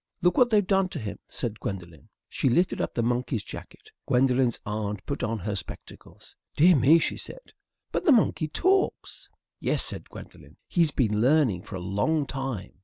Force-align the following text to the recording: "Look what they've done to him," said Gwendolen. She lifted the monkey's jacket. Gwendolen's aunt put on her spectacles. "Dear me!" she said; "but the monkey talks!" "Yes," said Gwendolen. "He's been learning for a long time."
"Look 0.23 0.35
what 0.35 0.49
they've 0.49 0.65
done 0.65 0.89
to 0.89 0.99
him," 0.99 1.19
said 1.29 1.59
Gwendolen. 1.59 2.09
She 2.27 2.49
lifted 2.49 2.79
the 2.95 3.03
monkey's 3.03 3.43
jacket. 3.43 3.91
Gwendolen's 4.07 4.59
aunt 4.65 5.05
put 5.05 5.21
on 5.21 5.37
her 5.37 5.55
spectacles. 5.55 6.35
"Dear 6.55 6.75
me!" 6.75 6.97
she 6.97 7.17
said; 7.17 7.53
"but 7.91 8.05
the 8.05 8.11
monkey 8.11 8.47
talks!" 8.47 9.29
"Yes," 9.59 9.83
said 9.83 10.09
Gwendolen. 10.09 10.57
"He's 10.67 10.89
been 10.89 11.21
learning 11.21 11.61
for 11.65 11.75
a 11.75 11.79
long 11.81 12.25
time." 12.25 12.79